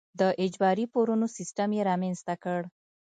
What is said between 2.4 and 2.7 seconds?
کړ.